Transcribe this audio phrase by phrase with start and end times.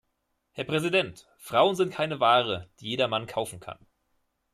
[0.53, 1.27] Herr Präsident!
[1.37, 3.77] Frauen sind keine Ware, die jeder Mann kaufen kann.